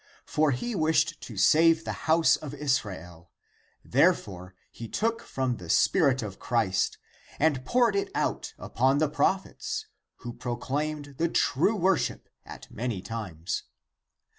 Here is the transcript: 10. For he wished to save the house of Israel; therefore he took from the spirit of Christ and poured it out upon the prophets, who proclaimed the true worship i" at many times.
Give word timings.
10. 0.25 0.25
For 0.25 0.49
he 0.49 0.73
wished 0.73 1.21
to 1.21 1.37
save 1.37 1.85
the 1.85 1.91
house 2.09 2.35
of 2.35 2.55
Israel; 2.55 3.29
therefore 3.85 4.55
he 4.71 4.87
took 4.87 5.21
from 5.21 5.57
the 5.57 5.69
spirit 5.69 6.23
of 6.23 6.39
Christ 6.39 6.97
and 7.37 7.63
poured 7.65 7.95
it 7.95 8.09
out 8.15 8.55
upon 8.57 8.97
the 8.97 9.07
prophets, 9.09 9.85
who 10.15 10.33
proclaimed 10.33 11.17
the 11.19 11.29
true 11.29 11.75
worship 11.75 12.29
i" 12.47 12.53
at 12.53 12.71
many 12.71 12.99
times. 12.99 13.65